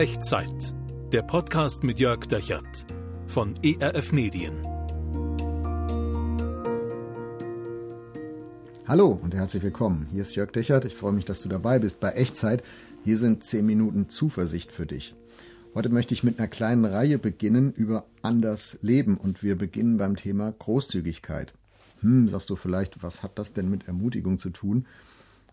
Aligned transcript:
Echtzeit. 0.00 0.72
Der 1.12 1.20
Podcast 1.20 1.84
mit 1.84 2.00
Jörg 2.00 2.24
Dechert 2.24 2.86
von 3.26 3.52
ERF 3.62 4.12
Medien. 4.12 4.54
Hallo 8.88 9.20
und 9.22 9.34
herzlich 9.34 9.62
willkommen. 9.62 10.08
Hier 10.10 10.22
ist 10.22 10.34
Jörg 10.36 10.52
Dechert. 10.52 10.86
Ich 10.86 10.94
freue 10.94 11.12
mich, 11.12 11.26
dass 11.26 11.42
du 11.42 11.50
dabei 11.50 11.78
bist 11.78 12.00
bei 12.00 12.12
Echtzeit. 12.12 12.64
Hier 13.04 13.18
sind 13.18 13.44
10 13.44 13.66
Minuten 13.66 14.08
Zuversicht 14.08 14.72
für 14.72 14.86
dich. 14.86 15.14
Heute 15.74 15.90
möchte 15.90 16.14
ich 16.14 16.24
mit 16.24 16.38
einer 16.38 16.48
kleinen 16.48 16.86
Reihe 16.86 17.18
beginnen 17.18 17.70
über 17.70 18.06
anders 18.22 18.78
Leben 18.80 19.18
und 19.18 19.42
wir 19.42 19.58
beginnen 19.58 19.98
beim 19.98 20.16
Thema 20.16 20.50
Großzügigkeit. 20.50 21.52
Hm, 22.00 22.26
sagst 22.26 22.48
du 22.48 22.56
vielleicht, 22.56 23.02
was 23.02 23.22
hat 23.22 23.38
das 23.38 23.52
denn 23.52 23.68
mit 23.68 23.86
Ermutigung 23.86 24.38
zu 24.38 24.48
tun? 24.48 24.86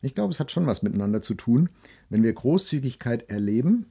Ich 0.02 0.16
glaube, 0.16 0.32
es 0.32 0.40
hat 0.40 0.52
schon 0.52 0.68
was 0.68 0.84
miteinander 0.84 1.22
zu 1.22 1.34
tun. 1.34 1.68
Wenn 2.10 2.24
wir 2.24 2.32
Großzügigkeit 2.32 3.30
erleben, 3.30 3.88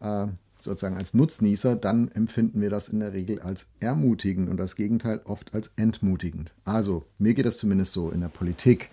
äh, 0.00 0.26
sozusagen 0.60 0.96
als 0.96 1.14
Nutznießer, 1.14 1.76
dann 1.76 2.08
empfinden 2.08 2.60
wir 2.60 2.70
das 2.70 2.88
in 2.88 3.00
der 3.00 3.12
Regel 3.12 3.40
als 3.40 3.66
ermutigend 3.80 4.48
und 4.48 4.56
das 4.56 4.76
Gegenteil 4.76 5.20
oft 5.24 5.54
als 5.54 5.70
entmutigend. 5.76 6.52
Also, 6.64 7.04
mir 7.18 7.34
geht 7.34 7.46
das 7.46 7.56
zumindest 7.56 7.92
so 7.92 8.10
in 8.10 8.20
der 8.20 8.28
Politik, 8.28 8.90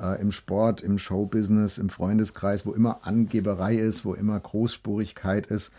äh, 0.00 0.20
im 0.20 0.32
Sport, 0.32 0.80
im 0.80 0.98
Showbusiness, 0.98 1.78
im 1.78 1.90
Freundeskreis, 1.90 2.66
wo 2.66 2.72
immer 2.72 3.06
Angeberei 3.06 3.76
ist, 3.76 4.04
wo 4.04 4.14
immer 4.14 4.40
Großspurigkeit 4.40 5.46
ist, 5.46 5.72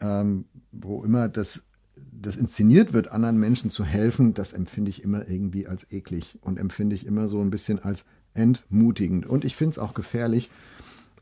ähm, 0.00 0.46
wo 0.72 1.04
immer 1.04 1.28
das, 1.28 1.66
das 1.96 2.36
inszeniert 2.36 2.92
wird, 2.92 3.12
anderen 3.12 3.38
Menschen 3.38 3.70
zu 3.70 3.84
helfen, 3.84 4.34
das 4.34 4.52
empfinde 4.52 4.90
ich 4.90 5.04
immer 5.04 5.28
irgendwie 5.28 5.66
als 5.66 5.86
eklig 5.92 6.38
und 6.40 6.58
empfinde 6.58 6.96
ich 6.96 7.06
immer 7.06 7.28
so 7.28 7.40
ein 7.40 7.50
bisschen 7.50 7.78
als 7.78 8.06
entmutigend. 8.32 9.26
Und 9.26 9.44
ich 9.44 9.54
finde 9.54 9.72
es 9.72 9.78
auch 9.78 9.94
gefährlich. 9.94 10.50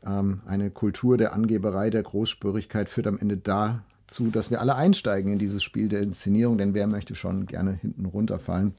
Ähm, 0.05 0.41
eine 0.45 0.69
Kultur 0.69 1.17
der 1.17 1.33
Angeberei, 1.33 1.89
der 1.89 2.03
Großspurigkeit 2.03 2.89
führt 2.89 3.07
am 3.07 3.17
Ende 3.17 3.37
dazu, 3.37 4.29
dass 4.31 4.51
wir 4.51 4.61
alle 4.61 4.75
einsteigen 4.75 5.33
in 5.33 5.39
dieses 5.39 5.63
Spiel 5.63 5.89
der 5.89 6.01
Inszenierung, 6.01 6.57
denn 6.57 6.73
wer 6.73 6.87
möchte 6.87 7.15
schon 7.15 7.45
gerne 7.45 7.71
hinten 7.71 8.05
runterfallen? 8.05 8.75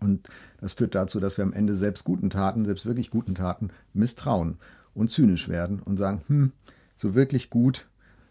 Und 0.00 0.28
das 0.60 0.74
führt 0.74 0.94
dazu, 0.94 1.20
dass 1.20 1.38
wir 1.38 1.44
am 1.44 1.52
Ende 1.52 1.76
selbst 1.76 2.04
guten 2.04 2.30
Taten, 2.30 2.64
selbst 2.64 2.86
wirklich 2.86 3.10
guten 3.10 3.34
Taten 3.34 3.70
misstrauen 3.94 4.58
und 4.94 5.10
zynisch 5.10 5.48
werden 5.48 5.80
und 5.80 5.96
sagen, 5.96 6.22
hm, 6.26 6.52
so 6.96 7.14
wirklich 7.14 7.50
gut 7.50 7.88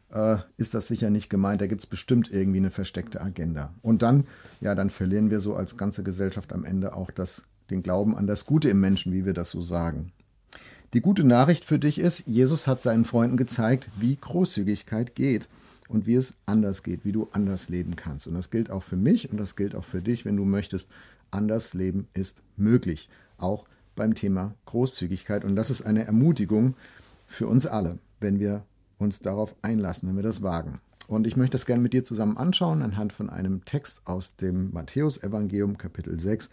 äh, 0.09 0.37
ist 0.57 0.73
das 0.73 0.87
sicher 0.87 1.09
nicht 1.09 1.29
gemeint, 1.29 1.61
da 1.61 1.67
gibt 1.67 1.81
es 1.81 1.87
bestimmt 1.87 2.31
irgendwie 2.31 2.59
eine 2.59 2.71
versteckte 2.71 3.21
Agenda. 3.21 3.73
Und 3.81 4.01
dann, 4.01 4.25
ja, 4.61 4.75
dann 4.75 4.89
verlieren 4.89 5.29
wir 5.29 5.39
so 5.39 5.55
als 5.55 5.77
ganze 5.77 6.03
Gesellschaft 6.03 6.53
am 6.53 6.65
Ende 6.65 6.95
auch 6.95 7.11
das 7.11 7.45
den 7.69 7.81
Glauben 7.81 8.15
an 8.15 8.27
das 8.27 8.45
Gute 8.45 8.69
im 8.69 8.79
Menschen, 8.79 9.11
wie 9.11 9.25
wir 9.25 9.33
das 9.33 9.49
so 9.49 9.61
sagen. 9.61 10.11
Die 10.95 11.01
gute 11.01 11.25
Nachricht 11.25 11.65
für 11.65 11.77
dich 11.77 11.99
ist, 11.99 12.25
Jesus 12.25 12.67
hat 12.67 12.81
seinen 12.81 13.03
Freunden 13.03 13.35
gezeigt, 13.35 13.89
wie 13.99 14.15
Großzügigkeit 14.15 15.13
geht 15.13 15.49
und 15.89 16.07
wie 16.07 16.15
es 16.15 16.35
anders 16.45 16.83
geht, 16.83 17.03
wie 17.03 17.11
du 17.11 17.27
anders 17.33 17.67
leben 17.67 17.97
kannst. 17.97 18.27
Und 18.27 18.33
das 18.33 18.49
gilt 18.49 18.71
auch 18.71 18.81
für 18.81 18.95
mich 18.95 19.29
und 19.29 19.37
das 19.37 19.57
gilt 19.57 19.75
auch 19.75 19.83
für 19.83 20.01
dich, 20.01 20.23
wenn 20.23 20.37
du 20.37 20.45
möchtest. 20.45 20.89
Anders 21.31 21.73
leben 21.73 22.07
ist 22.13 22.41
möglich, 22.55 23.09
auch 23.37 23.65
beim 23.97 24.15
Thema 24.15 24.53
Großzügigkeit. 24.67 25.43
Und 25.43 25.57
das 25.57 25.69
ist 25.69 25.81
eine 25.81 26.05
Ermutigung 26.05 26.75
für 27.27 27.47
uns 27.47 27.65
alle, 27.65 27.99
wenn 28.21 28.39
wir 28.39 28.63
uns 28.97 29.19
darauf 29.19 29.53
einlassen, 29.63 30.07
wenn 30.07 30.15
wir 30.15 30.23
das 30.23 30.43
wagen. 30.43 30.79
Und 31.09 31.27
ich 31.27 31.35
möchte 31.35 31.55
das 31.55 31.65
gerne 31.65 31.83
mit 31.83 31.91
dir 31.91 32.05
zusammen 32.05 32.37
anschauen, 32.37 32.81
anhand 32.81 33.11
von 33.11 33.29
einem 33.29 33.65
Text 33.65 33.99
aus 34.05 34.37
dem 34.37 34.71
Matthäusevangelium 34.71 35.77
Kapitel 35.77 36.17
6, 36.17 36.51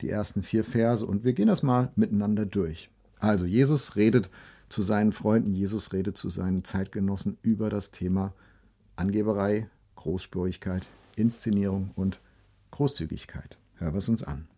die 0.00 0.10
ersten 0.10 0.44
vier 0.44 0.62
Verse 0.62 1.04
und 1.04 1.24
wir 1.24 1.32
gehen 1.32 1.48
das 1.48 1.64
mal 1.64 1.90
miteinander 1.96 2.46
durch. 2.46 2.88
Also 3.20 3.44
Jesus 3.44 3.96
redet 3.96 4.30
zu 4.68 4.82
seinen 4.82 5.12
Freunden, 5.12 5.52
Jesus 5.52 5.92
redet 5.92 6.16
zu 6.16 6.30
seinen 6.30 6.64
Zeitgenossen 6.64 7.38
über 7.42 7.70
das 7.70 7.90
Thema 7.90 8.32
Angeberei, 8.96 9.68
Großspurigkeit, 9.96 10.86
Inszenierung 11.16 11.90
und 11.94 12.20
Großzügigkeit. 12.70 13.58
Hör 13.74 13.94
es 13.94 14.08
uns 14.08 14.22
an. 14.22 14.48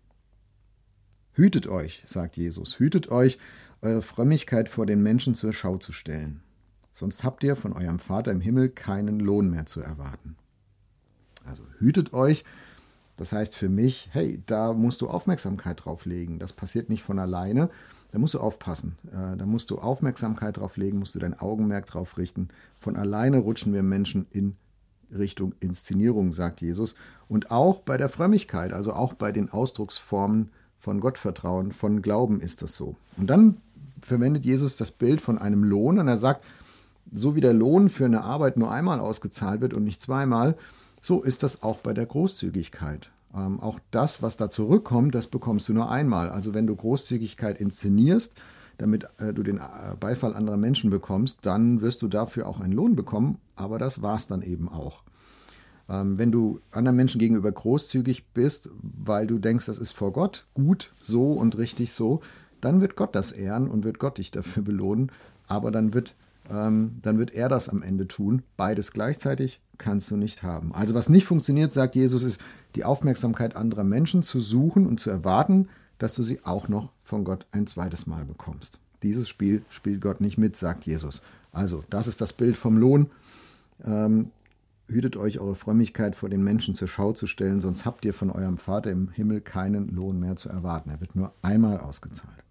Hütet 1.35 1.67
euch, 1.67 2.03
sagt 2.07 2.37
Jesus, 2.37 2.79
hütet 2.79 3.11
euch, 3.11 3.39
eure 3.81 4.03
Frömmigkeit 4.03 4.69
vor 4.69 4.87
den 4.87 5.03
Menschen 5.03 5.35
zur 5.35 5.53
Schau 5.53 5.79
zu 5.79 5.93
stellen. 5.93 6.43
Sonst 6.93 7.25
habt 7.25 7.43
ihr 7.43 7.57
von 7.57 7.73
eurem 7.73 7.99
Vater 7.99 8.31
im 8.31 8.41
Himmel 8.41 8.69
keinen 8.69 9.19
Lohn 9.19 9.51
mehr 9.51 9.67
zu 9.67 9.81
erwarten. 9.81 10.37
Also 11.45 11.63
hütet 11.79 12.13
euch, 12.13 12.45
das 13.17 13.33
heißt 13.33 13.57
für 13.57 13.69
mich, 13.69 14.09
hey, 14.13 14.43
da 14.47 14.73
musst 14.73 15.01
du 15.01 15.09
Aufmerksamkeit 15.09 15.85
drauf 15.85 16.05
legen. 16.05 16.39
Das 16.39 16.53
passiert 16.53 16.91
nicht 16.91 17.03
von 17.03 17.19
alleine. 17.19 17.71
Da 18.13 18.19
musst 18.19 18.35
du 18.35 18.41
aufpassen. 18.41 18.97
Äh, 19.09 19.37
da 19.37 19.47
musst 19.47 19.71
du 19.71 19.79
Aufmerksamkeit 19.79 20.59
drauf 20.59 20.77
legen, 20.77 20.99
musst 20.99 21.15
du 21.15 21.19
dein 21.19 21.39
Augenmerk 21.39 21.87
drauf 21.87 22.19
richten. 22.19 22.49
Von 22.79 22.97
alleine 22.97 23.39
rutschen 23.39 23.73
wir 23.73 23.83
Menschen 23.83 24.27
in 24.31 24.57
Richtung 25.11 25.55
Inszenierung, 25.61 26.33
sagt 26.33 26.61
Jesus. 26.61 26.95
Und 27.29 27.51
auch 27.51 27.81
bei 27.81 27.97
der 27.97 28.09
Frömmigkeit, 28.09 28.73
also 28.73 28.93
auch 28.93 29.15
bei 29.15 29.33
den 29.33 29.51
Ausdrucksformen 29.51 30.51
von 30.79 31.01
Gottvertrauen, 31.01 31.73
von 31.73 32.03
Glauben 32.03 32.41
ist 32.41 32.63
das 32.63 32.77
so. 32.77 32.97
Und 33.17 33.29
dann 33.29 33.59
verwendet 34.03 34.45
Jesus 34.45 34.77
das 34.77 34.91
Bild 34.91 35.21
von 35.21 35.39
einem 35.39 35.65
Lohn 35.65 35.99
und 35.99 36.09
er 36.09 36.19
sagt, 36.19 36.45
so 37.13 37.35
wie 37.35 37.41
der 37.41 37.55
Lohn 37.55 37.89
für 37.89 38.05
eine 38.05 38.23
Arbeit 38.23 38.57
nur 38.57 38.71
einmal 38.71 39.01
ausgezahlt 39.01 39.61
wird 39.61 39.75
und 39.75 39.85
nicht 39.85 40.01
zweimal, 40.01 40.57
so 41.01 41.23
ist 41.23 41.43
das 41.43 41.63
auch 41.63 41.79
bei 41.79 41.93
der 41.93 42.07
Großzügigkeit. 42.07 43.11
Ähm, 43.35 43.61
auch 43.61 43.79
das, 43.91 44.23
was 44.23 44.37
da 44.37 44.51
zurückkommt, 44.51 45.15
das 45.15 45.27
bekommst 45.27 45.69
du 45.69 45.73
nur 45.73 45.91
einmal. 45.91 46.31
Also 46.31 46.55
wenn 46.55 46.67
du 46.67 46.77
Großzügigkeit 46.77 47.61
inszenierst, 47.61 48.35
damit 48.79 49.07
äh, 49.19 49.33
du 49.33 49.43
den 49.43 49.59
äh, 49.59 49.95
Beifall 49.99 50.35
anderer 50.35 50.57
Menschen 50.57 50.91
bekommst, 50.91 51.41
dann 51.43 51.81
wirst 51.81 52.03
du 52.03 52.09
dafür 52.09 52.47
auch 52.47 52.61
einen 52.61 52.73
Lohn 52.73 52.97
bekommen, 52.97 53.39
aber 53.57 53.79
das 53.79 54.03
war 54.03 54.17
es 54.17 54.27
dann 54.27 54.43
eben 54.43 54.69
auch. 54.69 55.03
Ähm, 55.89 56.19
wenn 56.19 56.33
du 56.33 56.61
anderen 56.71 56.97
Menschen 56.97 57.19
gegenüber 57.19 57.51
großzügig 57.51 58.27
bist, 58.35 58.71
weil 58.83 59.27
du 59.27 59.39
denkst, 59.39 59.67
das 59.67 59.79
ist 59.79 59.93
vor 59.93 60.13
Gott 60.13 60.47
gut 60.55 60.93
so 61.01 61.33
und 61.33 61.57
richtig 61.57 61.93
so, 61.93 62.21
dann 62.61 62.81
wird 62.81 62.97
Gott 62.97 63.15
das 63.15 63.33
ehren 63.33 63.69
und 63.69 63.85
wird 63.85 63.99
Gott 63.99 64.19
dich 64.19 64.31
dafür 64.31 64.63
belohnen, 64.63 65.11
aber 65.47 65.71
dann 65.71 65.95
wird 65.95 66.15
ähm, 66.51 66.99
dann 67.03 67.19
wird 67.19 67.35
er 67.35 67.49
das 67.49 67.69
am 67.69 67.83
Ende 67.83 68.09
tun. 68.09 68.43
Beides 68.57 68.93
gleichzeitig 68.93 69.61
kannst 69.79 70.11
du 70.11 70.17
nicht 70.17 70.43
haben. 70.43 70.75
Also 70.75 70.95
was 70.95 71.09
nicht 71.09 71.25
funktioniert, 71.25 71.73
sagt 71.73 71.95
Jesus, 71.95 72.23
ist 72.23 72.41
die 72.75 72.85
Aufmerksamkeit 72.85 73.57
anderer 73.57 73.85
Menschen 73.85 74.23
zu 74.23 74.41
suchen 74.41 74.87
und 74.87 74.99
zu 74.99 75.11
erwarten, 75.11 75.69
dass 75.99 76.15
du 76.15 76.23
sie 76.23 76.45
auch 76.45 76.69
noch 76.69 76.91
von 77.05 77.25
Gott 77.25 77.47
ein 77.53 77.67
zweites 77.67 78.07
Mal 78.07 78.25
bekommst. 78.25 78.79
Dieses 79.03 79.29
Spiel 79.29 79.63
spielt 79.69 80.01
Gott 80.01 80.21
nicht 80.21 80.39
mit, 80.39 80.57
sagt 80.57 80.87
Jesus. 80.87 81.23
Also, 81.53 81.85
das 81.91 82.07
ist 82.07 82.21
das 82.21 82.33
Bild 82.33 82.57
vom 82.57 82.79
Lohn. 82.79 83.11
Ähm, 83.85 84.31
hütet 84.89 85.17
euch, 85.17 85.39
eure 85.39 85.55
Frömmigkeit 85.55 86.17
vor 86.17 86.29
den 86.29 86.43
Menschen 86.43 86.75
zur 86.75 86.89
Schau 86.89 87.13
zu 87.13 87.27
stellen, 87.27 87.61
sonst 87.61 87.85
habt 87.85 88.05
ihr 88.05 88.15
von 88.15 88.31
eurem 88.31 88.59
Vater 88.59 88.91
im 88.91 89.11
Himmel 89.11 89.41
keinen 89.41 89.89
Lohn 89.89 90.21
mehr 90.21 90.37
zu 90.37 90.49
erwarten. 90.49 90.91
Er 90.91 91.01
wird 91.01 91.17
nur 91.17 91.35
einmal 91.43 91.79
ausgezahlt. 91.79 92.45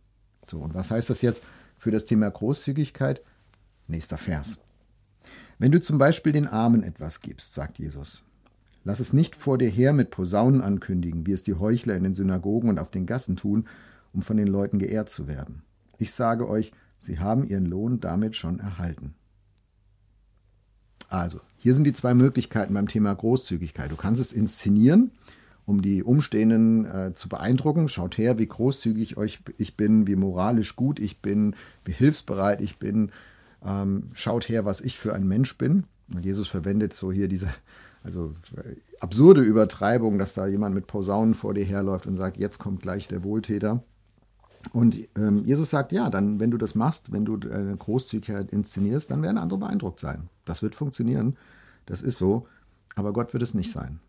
So, 0.49 0.59
und 0.59 0.73
was 0.73 0.91
heißt 0.91 1.09
das 1.09 1.21
jetzt 1.21 1.43
für 1.77 1.91
das 1.91 2.05
Thema 2.05 2.29
Großzügigkeit? 2.29 3.21
Nächster 3.87 4.17
Vers. 4.17 4.63
Wenn 5.59 5.71
du 5.71 5.79
zum 5.79 5.97
Beispiel 5.97 6.31
den 6.31 6.47
Armen 6.47 6.83
etwas 6.83 7.21
gibst, 7.21 7.53
sagt 7.53 7.79
Jesus, 7.79 8.23
lass 8.83 8.99
es 8.99 9.13
nicht 9.13 9.35
vor 9.35 9.57
dir 9.57 9.69
her 9.69 9.93
mit 9.93 10.11
Posaunen 10.11 10.61
ankündigen, 10.61 11.25
wie 11.25 11.31
es 11.31 11.43
die 11.43 11.55
Heuchler 11.55 11.95
in 11.95 12.03
den 12.03 12.13
Synagogen 12.13 12.69
und 12.69 12.79
auf 12.79 12.89
den 12.89 13.05
Gassen 13.05 13.35
tun, 13.35 13.67
um 14.13 14.21
von 14.21 14.37
den 14.37 14.47
Leuten 14.47 14.79
geehrt 14.79 15.09
zu 15.09 15.27
werden. 15.27 15.63
Ich 15.97 16.11
sage 16.11 16.47
euch, 16.47 16.71
sie 16.99 17.19
haben 17.19 17.45
ihren 17.45 17.65
Lohn 17.65 17.99
damit 17.99 18.35
schon 18.35 18.59
erhalten. 18.59 19.13
Also, 21.09 21.39
hier 21.57 21.73
sind 21.73 21.83
die 21.83 21.93
zwei 21.93 22.13
Möglichkeiten 22.13 22.73
beim 22.73 22.87
Thema 22.87 23.13
Großzügigkeit. 23.13 23.91
Du 23.91 23.97
kannst 23.97 24.21
es 24.21 24.31
inszenieren, 24.31 25.11
um 25.65 25.81
die 25.81 26.03
Umstehenden 26.03 26.85
äh, 26.85 27.13
zu 27.13 27.29
beeindrucken. 27.29 27.89
Schaut 27.89 28.17
her, 28.17 28.39
wie 28.39 28.47
großzügig 28.47 29.15
ich 29.57 29.77
bin, 29.77 30.07
wie 30.07 30.15
moralisch 30.15 30.75
gut 30.75 30.99
ich 30.99 31.21
bin, 31.21 31.55
wie 31.85 31.91
hilfsbereit 31.91 32.61
ich 32.61 32.79
bin, 32.79 33.11
ähm, 33.65 34.11
schaut 34.13 34.49
her, 34.49 34.65
was 34.65 34.81
ich 34.81 34.97
für 34.97 35.13
ein 35.13 35.27
Mensch 35.27 35.57
bin. 35.57 35.83
Und 36.13 36.25
Jesus 36.25 36.47
verwendet 36.47 36.93
so 36.93 37.11
hier 37.11 37.27
diese 37.27 37.49
also 38.03 38.33
absurde 38.99 39.41
Übertreibung, 39.41 40.17
dass 40.17 40.33
da 40.33 40.47
jemand 40.47 40.73
mit 40.73 40.87
Posaunen 40.87 41.35
vor 41.35 41.53
dir 41.53 41.65
herläuft 41.65 42.07
und 42.07 42.17
sagt, 42.17 42.37
jetzt 42.37 42.57
kommt 42.57 42.81
gleich 42.81 43.07
der 43.07 43.23
Wohltäter. 43.23 43.83
Und 44.73 44.97
ähm, 45.17 45.43
Jesus 45.45 45.69
sagt, 45.69 45.91
ja, 45.91 46.09
dann, 46.09 46.39
wenn 46.39 46.51
du 46.51 46.57
das 46.57 46.75
machst, 46.75 47.11
wenn 47.11 47.25
du 47.25 47.39
eine 47.49 47.75
Großzügigkeit 47.75 48.51
inszenierst, 48.51 49.09
dann 49.11 49.21
werden 49.21 49.37
andere 49.37 49.59
beeindruckt 49.59 49.99
sein. 49.99 50.29
Das 50.45 50.61
wird 50.61 50.75
funktionieren. 50.75 51.37
Das 51.85 52.01
ist 52.01 52.17
so. 52.17 52.47
Aber 52.95 53.13
Gott 53.13 53.33
wird 53.33 53.43
es 53.43 53.53
nicht 53.53 53.71
sein. 53.71 53.99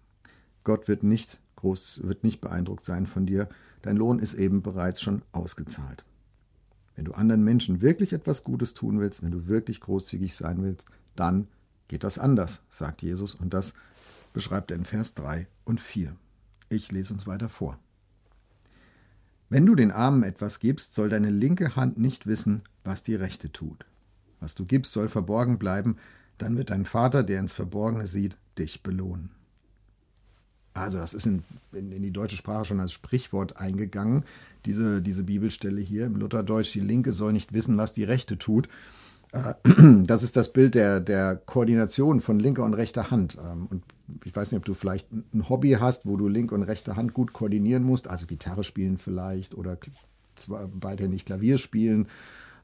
Gott 0.65 0.89
wird 0.89 1.03
nicht 1.03 1.41
groß, 1.57 2.03
wird 2.05 2.25
nicht 2.25 2.41
beeindruckt 2.41 2.85
sein 2.85 3.07
von 3.07 3.27
dir. 3.27 3.49
Dein 3.83 3.97
Lohn 3.97 4.19
ist 4.19 4.35
eben 4.35 4.63
bereits 4.63 5.01
schon 5.01 5.23
ausgezahlt. 5.33 6.05
Wenn 6.95 7.07
du 7.07 7.13
anderen 7.13 7.43
Menschen 7.43 7.81
wirklich 7.81 8.13
etwas 8.13 8.45
Gutes 8.45 8.75
tun 8.75 9.01
willst, 9.01 9.23
wenn 9.23 9.31
du 9.31 9.47
wirklich 9.47 9.81
großzügig 9.81 10.35
sein 10.35 10.63
willst, 10.63 10.87
dann 11.17 11.49
geht 11.93 12.05
das 12.05 12.19
anders, 12.19 12.61
sagt 12.71 13.03
Jesus. 13.03 13.35
Und 13.35 13.53
das 13.53 13.75
beschreibt 14.33 14.71
er 14.71 14.79
in 14.79 14.87
Vers 14.87 15.13
3 15.13 15.47
und 15.67 15.79
4. 15.79 16.17
Ich 16.71 16.91
lese 16.91 17.13
uns 17.13 17.27
weiter 17.27 17.51
vor. 17.51 17.79
Wenn 19.51 19.67
du 19.67 19.75
den 19.75 19.91
Armen 19.91 20.23
etwas 20.23 20.59
gibst, 20.59 20.95
soll 20.95 21.11
deine 21.11 21.29
linke 21.29 21.77
Hand 21.77 21.99
nicht 21.99 22.27
wissen, 22.27 22.63
was 22.83 23.03
die 23.03 23.15
rechte 23.15 23.53
tut. 23.53 23.85
Was 24.41 24.55
du 24.55 24.65
gibst, 24.65 24.95
soll 24.95 25.11
verborgen 25.11 25.59
bleiben, 25.59 25.99
dann 26.39 26.57
wird 26.57 26.71
dein 26.71 26.87
Vater, 26.87 27.23
der 27.23 27.41
ins 27.41 27.53
Verborgene 27.53 28.07
sieht, 28.07 28.39
dich 28.57 28.83
belohnen. 28.83 29.29
Also 30.73 30.97
das 30.97 31.13
ist 31.13 31.27
in, 31.27 31.45
in, 31.73 31.93
in, 31.93 32.03
die 32.03 32.11
deutsche 32.11 32.39
Sprache 32.39 32.65
schon 32.65 32.81
als 32.81 32.93
Sprichwort 32.93 33.59
eingegangen, 33.59 34.25
diese, 34.65 35.03
diese 35.03 35.25
Bibelstelle 35.25 35.83
hier 35.83 36.07
im 36.07 36.17
Lutherdeutsch, 36.17 36.73
die 36.73 36.81
Linke 36.81 37.13
soll 37.13 37.35
nicht 37.35 37.53
wissen, 37.53 37.77
was 37.77 37.93
die 37.93 38.05
Rechte 38.05 38.39
tut. 38.39 38.71
Das 40.05 40.23
ist 40.23 40.37
das 40.37 40.53
Bild 40.53 40.75
der, 40.75 41.01
der 41.01 41.37
Koordination 41.37 42.21
von 42.21 42.39
linker 42.39 42.65
und 42.65 42.75
rechter 42.75 43.11
Hand. 43.11 43.39
Ähm, 43.43 43.67
und 43.71 43.83
ich 44.25 44.35
weiß 44.35 44.53
nicht, 44.53 44.59
ob 44.59 44.65
du 44.65 44.75
vielleicht 44.75 45.11
ein 45.13 45.49
Hobby 45.49 45.77
hast, 45.81 46.07
wo 46.07 46.17
du 46.17 46.29
linke 46.29 46.55
und 46.55 46.63
rechte 46.63 46.97
Hand 46.97 47.15
gut 47.15 47.33
koordinieren 47.33 47.83
musst, 47.83 48.09
also 48.09 48.27
Gitarre 48.27 48.65
spielen 48.65 48.99
vielleicht 48.99 49.55
oder 49.55 49.79
beidhändig 50.75 51.25
Klavier 51.25 51.59
spielen 51.59 52.09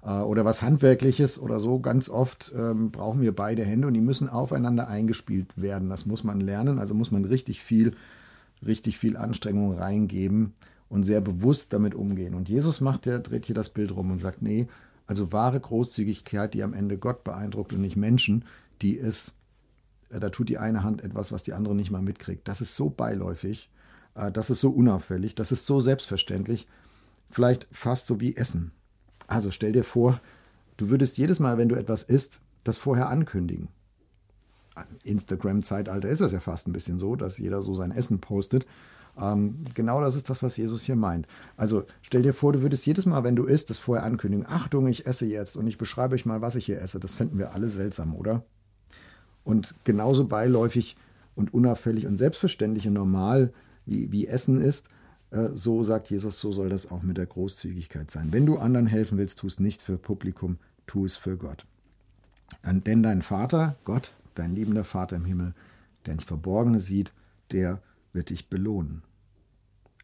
äh, 0.03 0.21
oder 0.21 0.45
was 0.45 0.63
Handwerkliches 0.63 1.41
oder 1.41 1.59
so. 1.61 1.81
Ganz 1.81 2.09
oft 2.09 2.53
ähm, 2.57 2.91
brauchen 2.91 3.23
wir 3.23 3.35
beide 3.35 3.65
Hände 3.65 3.87
und 3.87 3.95
die 3.95 4.01
müssen 4.01 4.29
aufeinander 4.29 4.89
eingespielt 4.89 5.57
werden. 5.57 5.89
Das 5.89 6.07
muss 6.07 6.23
man 6.23 6.41
lernen, 6.41 6.79
also 6.79 6.95
muss 6.95 7.11
man 7.11 7.25
richtig 7.25 7.63
viel, 7.63 7.95
richtig 8.67 8.99
viel 8.99 9.17
Anstrengung 9.17 9.73
reingeben 9.73 10.53
und 10.91 11.05
sehr 11.05 11.21
bewusst 11.21 11.73
damit 11.73 11.95
umgehen. 11.95 12.35
Und 12.35 12.49
Jesus 12.49 12.81
macht, 12.81 13.07
der 13.07 13.21
dreht 13.21 13.47
hier 13.47 13.55
das 13.55 13.71
Bild 13.71 13.95
rum 13.95 14.11
und 14.11 14.21
sagt, 14.21 14.43
nee, 14.43 14.69
also 15.09 15.33
wahre 15.33 15.59
Großzügigkeit, 15.59 16.55
die 16.55 16.63
am 16.63 16.75
Ende 16.75 16.99
Gott 16.99 17.25
beeindruckt 17.25 17.73
und 17.73 17.81
nicht 17.81 17.97
Menschen, 17.97 18.45
die 18.83 18.93
ist, 18.93 19.37
äh, 20.11 20.21
da 20.21 20.29
tut 20.29 20.49
die 20.49 20.59
eine 20.59 20.85
Hand 20.85 21.03
etwas, 21.03 21.33
was 21.33 21.43
die 21.43 21.55
andere 21.55 21.75
nicht 21.75 21.91
mal 21.91 22.03
mitkriegt. 22.03 22.47
Das 22.47 22.61
ist 22.61 22.77
so 22.77 22.91
beiläufig, 22.91 23.71
äh, 24.15 24.31
das 24.31 24.51
ist 24.51 24.61
so 24.61 24.71
unauffällig, 24.71 25.35
das 25.35 25.51
ist 25.51 25.67
so 25.67 25.81
selbstverständlich, 25.81 26.69
vielleicht 27.31 27.67
fast 27.73 28.07
so 28.07 28.21
wie 28.21 28.37
Essen. 28.37 28.71
Also 29.27 29.51
stell 29.51 29.73
dir 29.73 29.85
vor, 29.85 30.21
du 30.77 30.91
würdest 30.91 31.17
jedes 31.17 31.41
Mal, 31.41 31.59
wenn 31.59 31.69
du 31.71 31.75
etwas 31.75 32.03
isst, 32.03 32.41
das 32.63 32.77
vorher 32.77 33.09
ankündigen. 33.09 33.69
Also 34.75 34.91
Instagram-Zeitalter 35.05 36.09
ist 36.09 36.21
das 36.21 36.33
ja 36.33 36.41
fast 36.41 36.69
ein 36.69 36.73
bisschen 36.73 36.99
so, 36.99 37.17
dass 37.17 37.39
jeder 37.39 37.63
so 37.63 37.75
sein 37.75 37.93
Essen 37.93 38.21
postet. 38.21 38.67
Ähm, 39.21 39.65
genau 39.75 40.01
das 40.01 40.17
ist 40.17 40.31
das, 40.31 40.43
was 40.43 40.57
Jesus 40.57 40.85
hier 40.85 40.97
meint. 40.97 41.27
Also 41.57 41.85
stell 42.03 42.23
dir 42.23 42.35
vor, 42.35 42.53
du 42.53 42.63
würdest 42.63 42.87
jedes 42.87 43.07
Mal, 43.07 43.25
wenn 43.25 43.37
du 43.37 43.45
isst, 43.45 43.71
das 43.71 43.79
vorher 43.79 44.05
ankündigen. 44.05 44.47
Achtung, 44.49 44.87
ich 44.87 45.07
esse 45.07 45.27
jetzt 45.27 45.57
und 45.57 45.67
ich 45.67 45.79
beschreibe 45.79 46.15
euch 46.15 46.27
mal, 46.27 46.41
was 46.41 46.55
ich 46.55 46.67
hier 46.67 46.81
esse. 46.81 47.01
Das 47.01 47.15
fänden 47.15 47.39
wir 47.39 47.53
alle 47.53 47.69
seltsam, 47.69 48.15
oder? 48.15 48.45
Und 49.45 49.75
genauso 49.85 50.27
beiläufig 50.27 50.97
und 51.35 51.55
unauffällig 51.55 52.07
und 52.07 52.17
selbstverständlich 52.17 52.87
und 52.87 52.95
normal 52.95 53.53
wie, 53.87 54.13
wie 54.13 54.27
Essen 54.27 54.61
ist, 54.61 54.89
äh, 55.31 55.49
so 55.55 55.83
sagt 55.83 56.11
Jesus, 56.11 56.39
so 56.41 56.53
soll 56.53 56.69
das 56.69 56.91
auch 56.91 57.03
mit 57.03 57.17
der 57.17 57.27
Großzügigkeit 57.27 58.11
sein. 58.11 58.33
Wenn 58.33 58.47
du 58.47 58.59
anderen 58.59 58.87
helfen 58.87 59.19
willst, 59.19 59.41
tu 59.41 59.47
es 59.47 59.61
nicht 59.61 59.83
für 59.83 59.99
Publikum, 59.99 60.59
tu 60.87 61.05
es 61.05 61.17
für 61.17 61.37
Gott. 61.37 61.65
Denn 62.65 63.03
dein 63.03 63.23
Vater, 63.23 63.77
Gott, 63.85 64.15
dein 64.35 64.55
liebender 64.55 64.85
Vater 64.85 65.17
im 65.17 65.25
Himmel, 65.25 65.55
der 66.07 66.15
ins 66.15 66.25
Verborgene 66.25 66.81
sieht, 66.81 67.13
der 67.53 67.81
wird 68.13 68.31
dich 68.31 68.49
belohnen. 68.49 69.03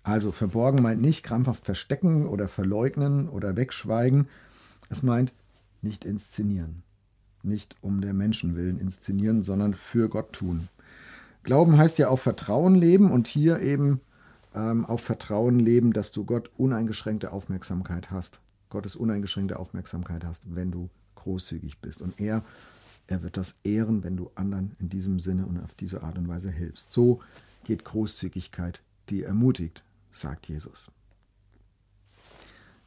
Also 0.04 0.32
verborgen 0.32 0.82
meint 0.82 1.00
nicht 1.00 1.22
krampfhaft 1.24 1.64
verstecken 1.64 2.26
oder 2.26 2.46
verleugnen 2.46 3.28
oder 3.28 3.56
wegschweigen. 3.56 4.28
Es 4.90 5.02
meint 5.02 5.32
nicht 5.80 6.04
inszenieren. 6.04 6.82
Nicht 7.42 7.74
um 7.80 8.00
der 8.00 8.12
Menschen 8.12 8.54
willen 8.54 8.78
inszenieren, 8.78 9.42
sondern 9.42 9.74
für 9.74 10.08
Gott 10.08 10.32
tun. 10.32 10.68
Glauben 11.42 11.76
heißt 11.78 11.98
ja 11.98 12.08
auf 12.08 12.22
Vertrauen 12.22 12.74
leben 12.74 13.10
und 13.10 13.26
hier 13.26 13.60
eben 13.60 14.00
ähm, 14.54 14.84
auf 14.84 15.00
Vertrauen 15.00 15.58
leben, 15.58 15.92
dass 15.92 16.12
du 16.12 16.24
Gott 16.24 16.50
uneingeschränkte 16.56 17.32
Aufmerksamkeit 17.32 18.10
hast. 18.10 18.40
Gottes 18.68 18.96
uneingeschränkte 18.96 19.58
Aufmerksamkeit 19.58 20.24
hast, 20.24 20.54
wenn 20.54 20.70
du 20.70 20.90
großzügig 21.16 21.78
bist. 21.80 22.02
Und 22.02 22.20
er, 22.20 22.44
er 23.06 23.22
wird 23.22 23.36
das 23.36 23.56
ehren, 23.64 24.04
wenn 24.04 24.16
du 24.16 24.30
anderen 24.34 24.76
in 24.78 24.88
diesem 24.90 25.20
Sinne 25.20 25.46
und 25.46 25.62
auf 25.62 25.72
diese 25.74 26.02
Art 26.02 26.18
und 26.18 26.28
Weise 26.28 26.50
hilfst. 26.50 26.92
So 26.92 27.20
geht 27.64 27.84
Großzügigkeit, 27.84 28.82
die 29.10 29.22
ermutigt, 29.22 29.82
sagt 30.14 30.46
Jesus. 30.48 30.90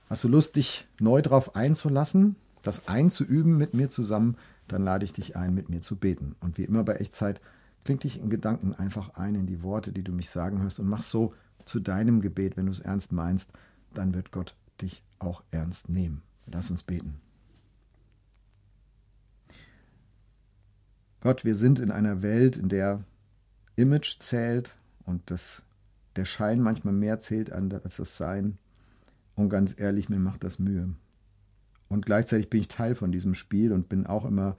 Hast 0.09 0.24
du 0.24 0.27
Lust, 0.27 0.56
dich 0.56 0.88
neu 1.00 1.21
darauf 1.21 1.56
einzulassen, 1.56 2.35
das 2.62 2.88
einzuüben 2.88 3.57
mit 3.57 3.74
mir 3.74 3.89
zusammen, 3.89 4.38
dann 4.68 4.83
lade 4.83 5.06
ich 5.06 5.13
dich 5.13 5.35
ein, 5.35 5.53
mit 5.53 5.69
mir 5.69 5.81
zu 5.81 5.97
beten. 5.97 6.35
Und 6.39 6.57
wie 6.57 6.63
immer 6.63 6.83
bei 6.83 6.95
Echtzeit, 6.95 7.41
kling 7.83 8.00
dich 8.00 8.19
in 8.19 8.29
Gedanken 8.29 8.74
einfach 8.74 9.15
ein 9.15 9.35
in 9.35 9.47
die 9.47 9.63
Worte, 9.63 9.91
die 9.91 10.03
du 10.03 10.12
mich 10.12 10.29
sagen 10.29 10.62
hörst 10.62 10.79
und 10.79 10.88
mach 10.88 11.03
so 11.03 11.33
zu 11.65 11.79
deinem 11.79 12.21
Gebet, 12.21 12.57
wenn 12.57 12.65
du 12.65 12.71
es 12.71 12.79
ernst 12.79 13.12
meinst, 13.12 13.51
dann 13.94 14.13
wird 14.13 14.31
Gott 14.31 14.56
dich 14.81 15.03
auch 15.19 15.44
ernst 15.51 15.89
nehmen. 15.89 16.21
Lass 16.45 16.71
uns 16.71 16.83
beten. 16.83 17.19
Gott, 21.19 21.44
wir 21.44 21.56
sind 21.56 21.79
in 21.79 21.91
einer 21.91 22.21
Welt, 22.21 22.57
in 22.57 22.69
der 22.69 23.03
Image 23.75 24.19
zählt 24.19 24.77
und 25.03 25.29
das, 25.29 25.63
der 26.18 26.25
Schein 26.25 26.62
manchmal 26.62 26.94
mehr 26.94 27.19
zählt 27.19 27.52
als 27.52 27.98
das 27.98 28.18
Sein. 28.18 28.58
Und 29.36 29.50
ganz 29.50 29.80
ehrlich, 29.80 30.10
mir 30.10 30.19
macht 30.19 30.44
das 30.44 30.60
Mühe. 30.60 30.90
Und 31.90 32.06
gleichzeitig 32.06 32.50
bin 32.50 32.62
ich 32.62 32.68
Teil 32.68 32.96
von 32.96 33.12
diesem 33.12 33.36
Spiel 33.36 33.72
und 33.72 33.88
bin 33.88 34.06
auch 34.08 34.25
immer 34.25 34.58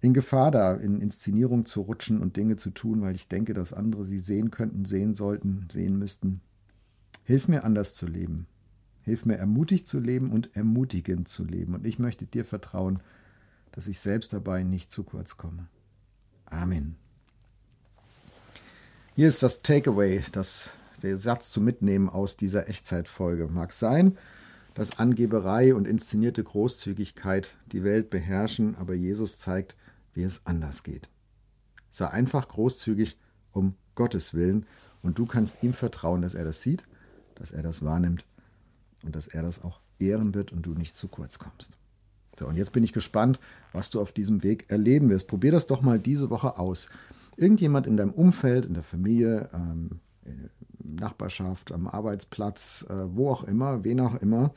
in 0.00 0.14
Gefahr, 0.14 0.50
da 0.50 0.74
in 0.74 1.00
Inszenierung 1.00 1.64
zu 1.64 1.80
rutschen 1.80 2.20
und 2.20 2.36
Dinge 2.36 2.56
zu 2.56 2.70
tun, 2.70 3.02
weil 3.02 3.14
ich 3.14 3.28
denke, 3.28 3.54
dass 3.54 3.72
andere 3.72 4.04
sie 4.04 4.18
sehen 4.18 4.50
könnten, 4.50 4.84
sehen 4.84 5.14
sollten, 5.14 5.66
sehen 5.72 5.98
müssten. 5.98 6.40
Hilf 7.24 7.48
mir 7.48 7.64
anders 7.64 7.94
zu 7.94 8.06
leben. 8.06 8.46
Hilf 9.02 9.24
mir 9.24 9.36
ermutigt 9.36 9.88
zu 9.88 9.98
leben 9.98 10.30
und 10.30 10.54
ermutigend 10.54 11.28
zu 11.28 11.44
leben. 11.44 11.74
Und 11.74 11.86
ich 11.86 11.98
möchte 11.98 12.26
dir 12.26 12.44
vertrauen, 12.44 13.00
dass 13.72 13.86
ich 13.86 13.98
selbst 14.00 14.32
dabei 14.32 14.62
nicht 14.62 14.90
zu 14.90 15.02
kurz 15.02 15.36
komme. 15.36 15.66
Amen. 16.46 16.96
Hier 19.18 19.26
ist 19.26 19.42
das 19.42 19.62
Takeaway, 19.62 20.22
das, 20.30 20.70
der 21.02 21.18
Satz 21.18 21.50
zu 21.50 21.60
mitnehmen 21.60 22.08
aus 22.08 22.36
dieser 22.36 22.68
Echtzeitfolge. 22.68 23.48
Mag 23.48 23.72
sein, 23.72 24.16
dass 24.74 25.00
Angeberei 25.00 25.74
und 25.74 25.88
inszenierte 25.88 26.44
Großzügigkeit 26.44 27.52
die 27.72 27.82
Welt 27.82 28.10
beherrschen, 28.10 28.76
aber 28.76 28.94
Jesus 28.94 29.36
zeigt, 29.36 29.74
wie 30.14 30.22
es 30.22 30.42
anders 30.46 30.84
geht. 30.84 31.08
Sei 31.90 32.06
einfach 32.06 32.46
großzügig 32.46 33.18
um 33.50 33.74
Gottes 33.96 34.34
Willen 34.34 34.66
und 35.02 35.18
du 35.18 35.26
kannst 35.26 35.64
ihm 35.64 35.72
vertrauen, 35.72 36.22
dass 36.22 36.34
er 36.34 36.44
das 36.44 36.62
sieht, 36.62 36.84
dass 37.34 37.50
er 37.50 37.64
das 37.64 37.84
wahrnimmt 37.84 38.24
und 39.02 39.16
dass 39.16 39.26
er 39.26 39.42
das 39.42 39.64
auch 39.64 39.80
ehren 39.98 40.32
wird 40.32 40.52
und 40.52 40.62
du 40.62 40.74
nicht 40.74 40.96
zu 40.96 41.08
kurz 41.08 41.40
kommst. 41.40 41.76
So, 42.38 42.46
und 42.46 42.54
jetzt 42.54 42.70
bin 42.70 42.84
ich 42.84 42.92
gespannt, 42.92 43.40
was 43.72 43.90
du 43.90 44.00
auf 44.00 44.12
diesem 44.12 44.44
Weg 44.44 44.70
erleben 44.70 45.10
wirst. 45.10 45.26
Probier 45.26 45.50
das 45.50 45.66
doch 45.66 45.82
mal 45.82 45.98
diese 45.98 46.30
Woche 46.30 46.56
aus 46.56 46.88
irgendjemand 47.38 47.86
in 47.86 47.96
deinem 47.96 48.10
Umfeld, 48.10 48.66
in 48.66 48.74
der 48.74 48.82
Familie, 48.82 49.48
ähm, 49.54 50.00
Nachbarschaft, 50.82 51.72
am 51.72 51.86
Arbeitsplatz, 51.86 52.86
äh, 52.88 52.94
wo 53.14 53.30
auch 53.30 53.44
immer, 53.44 53.84
wen 53.84 54.00
auch 54.00 54.16
immer, 54.16 54.52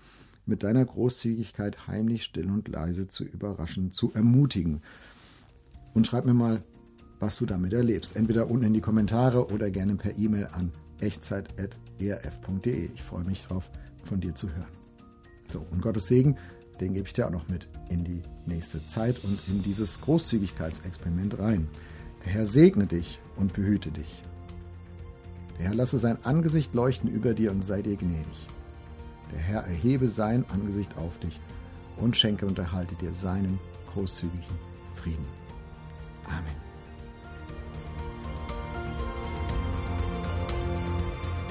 mit 0.46 0.64
deiner 0.64 0.84
Großzügigkeit 0.84 1.88
heimlich, 1.88 2.24
still 2.24 2.50
und 2.50 2.68
leise 2.68 3.08
zu 3.08 3.24
überraschen, 3.24 3.92
zu 3.92 4.12
ermutigen. 4.14 4.82
Und 5.94 6.08
schreib 6.08 6.26
mir 6.26 6.34
mal, 6.34 6.62
was 7.20 7.38
du 7.38 7.46
damit 7.46 7.74
erlebst. 7.74 8.16
Entweder 8.16 8.50
unten 8.50 8.66
in 8.66 8.74
die 8.74 8.82
Kommentare 8.82 9.52
oder 9.52 9.70
gerne 9.70 9.96
per 9.96 10.18
E-Mail 10.18 10.48
an 10.52 10.72
echtzeit.erf.de. 11.00 12.90
Ich 12.96 13.04
freue 13.04 13.24
mich 13.24 13.46
drauf, 13.46 13.70
von 14.04 14.20
dir 14.20 14.34
zu 14.34 14.50
hören. 14.50 14.72
So, 15.52 15.64
und 15.72 15.82
Gottes 15.82 16.08
Segen, 16.08 16.38
den 16.80 16.94
gebe 16.94 17.06
ich 17.08 17.14
dir 17.14 17.28
auch 17.28 17.32
noch 17.32 17.48
mit 17.48 17.68
in 17.90 18.04
die 18.04 18.24
nächste 18.46 18.84
Zeit 18.88 19.24
und 19.24 19.40
in 19.48 19.62
dieses 19.62 20.02
Großzügigkeitsexperiment 20.02 21.38
rein. 21.38 21.68
Der 22.26 22.34
Herr 22.34 22.46
segne 22.46 22.86
dich 22.86 23.20
und 23.36 23.54
behüte 23.54 23.92
dich. 23.92 24.24
Der 25.58 25.68
Herr 25.68 25.76
lasse 25.76 26.00
sein 26.00 26.18
Angesicht 26.24 26.74
leuchten 26.74 27.10
über 27.10 27.34
dir 27.34 27.52
und 27.52 27.64
sei 27.64 27.82
dir 27.82 27.96
gnädig. 27.96 28.48
Der 29.32 29.40
Herr 29.40 29.62
erhebe 29.62 30.08
sein 30.08 30.46
Angesicht 30.50 30.98
auf 30.98 31.20
dich 31.20 31.40
und 31.98 32.18
schenke 32.18 32.46
und 32.46 32.58
erhalte 32.60 32.96
dir 32.96 33.14
seinen 33.14 33.60
großzügigen 33.94 34.56
Frieden. 34.96 35.26
Amen. 36.26 36.62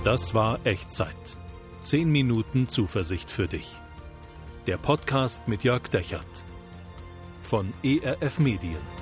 Das 0.05 0.35
war 0.35 0.59
Echtzeit. 0.65 1.37
Zehn 1.83 2.11
Minuten 2.11 2.69
Zuversicht 2.69 3.31
für 3.31 3.49
dich. 3.49 3.81
Der 4.67 4.77
Podcast 4.77 5.47
mit 5.47 5.65
Jörg 5.65 5.89
Dechert 5.89 6.45
von 7.43 7.73
ERF 7.83 8.39
Medien. 8.39 9.00